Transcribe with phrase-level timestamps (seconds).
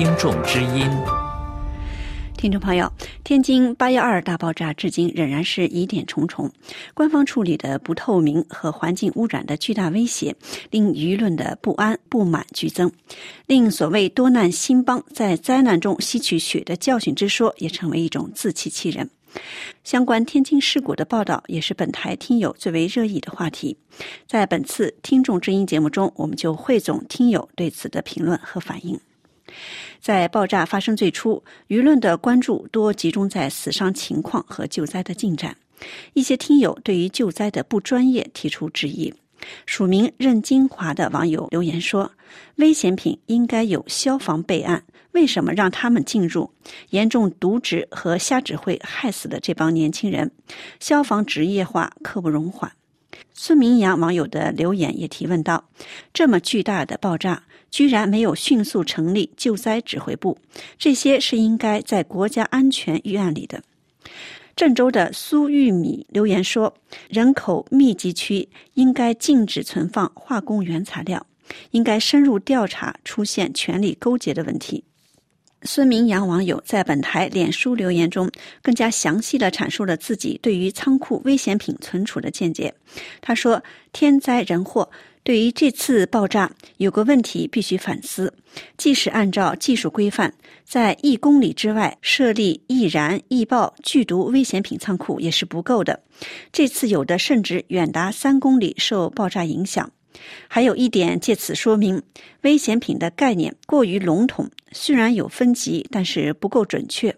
[0.00, 0.90] 听众之音。
[2.34, 2.90] 听众朋友，
[3.22, 6.50] 天津八幺二大爆炸至今仍然是疑点重重，
[6.94, 10.34] 官方处理的不透明和环境污染的巨大威胁，
[10.70, 12.90] 令舆论的不安不满剧增，
[13.44, 19.10] 令所谓多难兴邦在灾难中吸取血的教训之说也成为一种自欺欺人。
[19.84, 23.76] 相关天津事故的报道也是本台听友最为热议的话题。
[24.26, 28.98] 在本次听众之音节目中，我们就汇总听友对此的评论和反应。
[30.00, 35.56] 在爆炸发生最初，舆论的关注多集中在死伤情况和救灾的进展。
[36.12, 39.12] 一些听友对于救灾的不专业提出质疑。
[39.64, 42.12] 署名任金华的网友留言说
[42.56, 46.50] ：“危险品应该有消防备案，为什么让他们进入？
[46.90, 50.30] 严重渎职和瞎指挥，害死了这帮年轻人。
[50.78, 52.70] 消防职业化刻不容缓。”
[53.34, 55.68] 孙明阳网友的留言也提问道
[56.12, 60.36] ：“这么巨大的爆炸。”居然没有迅速成立救灾指挥部，
[60.76, 63.62] 这些是应该在国家安全预案里的。
[64.56, 66.74] 郑州的苏玉米留言说
[67.08, 71.24] ：“人口密集区应该禁止存放化工原材料，
[71.70, 74.82] 应该深入调查出现权力勾结的问题。”
[75.62, 78.30] 孙明阳网友在本台脸书留言中
[78.62, 82.74] 更加详细的阐述了自己对于仓库危险品存储的见解。
[83.20, 84.90] 他说：“天灾人祸。”
[85.22, 88.32] 对于这次爆炸，有个问题必须反思：
[88.78, 90.32] 即使按照技术规范，
[90.64, 96.00] 在一公里之外设立易燃易爆剧毒危险品仓库也是不够的。
[96.50, 99.92] 这次有的甚至远达三公里受爆炸影响。
[100.48, 102.02] 还有一点，借此说明
[102.42, 107.14] 危险品的概念过于笼统，虽然有分级，但是不够准确。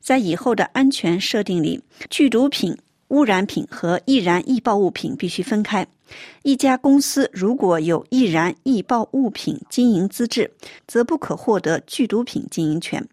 [0.00, 2.76] 在以后的安全设定里，剧毒品。
[3.08, 5.86] 污染品和易燃易爆物品必须分开。
[6.44, 10.52] 一家公司如果有易燃易爆物品经营资质，
[10.86, 13.04] 则不可获得剧毒品经营权。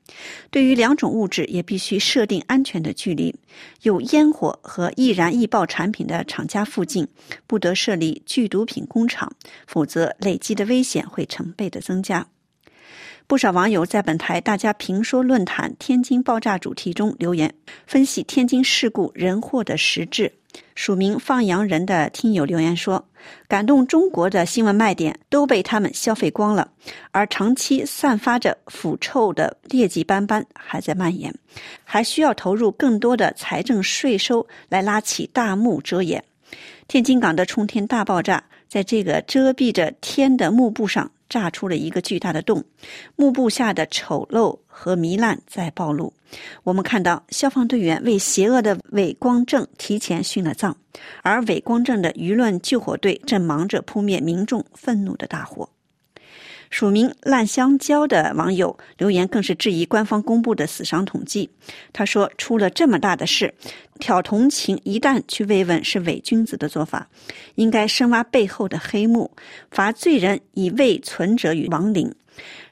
[0.52, 3.34] 对于两种物质，也必须设定安全的距离。
[3.82, 7.08] 有烟火和易燃易爆产品的厂家附近，
[7.48, 9.32] 不得设立剧毒品工厂，
[9.66, 12.28] 否则累积的危险会成倍的增加。
[13.34, 17.52] 不少网友在本台“大家评说”论坛“天津爆炸”主题中留言，
[17.88, 20.32] 分析天津事故人祸的实质。
[20.76, 23.04] 署名“放羊人”的听友留言说
[23.50, 26.70] ：“感动中国的新闻卖点都被他们消费光了，
[27.10, 31.34] 而长期散发着腐臭的劣迹斑斑还在蔓延，
[31.84, 36.24] 还需要投入更多的财政税收来拉起大幕遮掩。
[36.88, 42.64] 天津港的冲天大爆炸，在这个遮蔽着天的幕布上。”炸出了一个巨大的洞，
[43.16, 46.14] 幕布下的丑陋和糜烂在暴露。
[46.64, 50.76] 我们看到消防队员为邪恶的伪光正提前殉了葬，
[51.24, 55.68] 而伪光正的舆论救火队正忙着扑灭民众愤怒的大火。
[56.74, 61.52] 署名烂香蕉的网友留言更是质疑官方公布的死伤统计。
[61.94, 63.54] 他说：“出了这么大的事，
[64.00, 67.08] 挑同情一旦去慰问是伪君子的做法，
[67.54, 69.30] 应该深挖背后的黑幕，
[69.70, 72.12] 罚罪人以慰存者与亡灵。”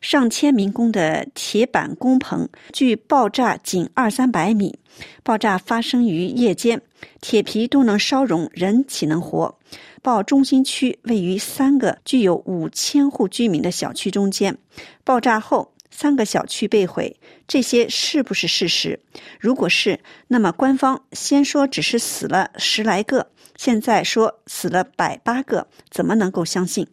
[0.02, 4.80] 上千民工的铁板工棚距爆炸仅二三百米，
[5.24, 6.82] 爆炸发生于夜间，
[7.22, 9.58] 铁皮都能烧融，人岂能活？
[10.04, 14.58] 爆中心区位于三个具有五千户居民的小区中间。
[15.04, 19.00] 爆炸后，三个小区被毁，这些是不是事实？
[19.40, 26.88] 如果是，那么官方先说只是死了十来个，现在说死了百八个，怎么能够相信？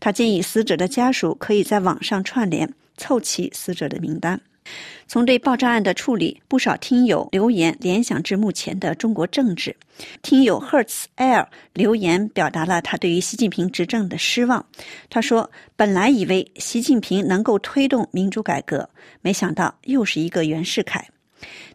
[0.00, 4.40] 他建议死者的家属可以在网上串联，凑齐死者的名单。
[5.06, 9.76] 从对爆炸案的处理，不少听友留言联想至目前的中国政治。
[10.22, 14.64] 听友 Hertz L 留言表达了他对于习近平执政的失望。
[15.08, 18.88] 他说：“本来以为习近平能够推动民主改革，
[19.20, 21.06] 没想到又是一个袁世凯。”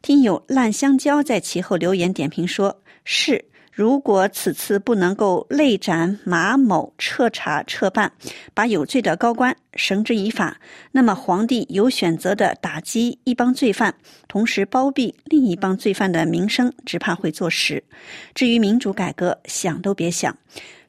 [0.01, 3.45] 听友烂香蕉在其后留言点评说：“是。”
[3.79, 8.11] 如果此次不能够内斩马某、彻查彻办，
[8.53, 10.59] 把有罪的高官绳之以法，
[10.91, 13.95] 那么皇帝有选择的打击一帮罪犯，
[14.27, 17.81] 同时包庇另一帮罪犯的名声，只怕会坐实。
[18.35, 20.37] 至于民主改革，想都别想。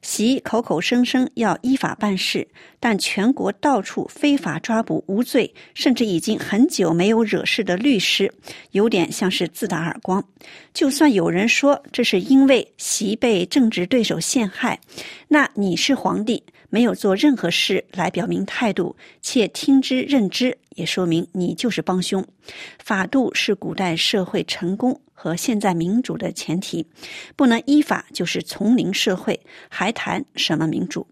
[0.01, 2.47] 习口口声声要依法办事，
[2.79, 8.33] 但全国到处非法抓捕无罪，甚至已经很久没有惹事的律师，
[8.71, 10.23] 有点像是自打耳光。
[10.73, 14.79] 就算有人说这是因为习被政治对手陷害，
[15.27, 22.25] 那你是皇帝，没有做任何事来表明态度，且听之任之，也说明你就是帮凶。
[22.83, 24.99] 法度是古代社会成功。
[25.13, 26.83] 和现在民主的前提，
[27.35, 29.39] 不能依法就是丛林社会，
[29.69, 31.05] 还谈什么民主？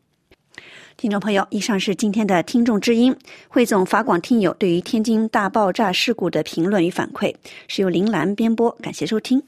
[0.98, 3.16] 听众朋友，以上是今天的听众之音，
[3.48, 7.31] 汇总法广听友对于天津大爆炸事故的评论与反馈，
[7.68, 9.44] 是由林兰编播，感谢收听。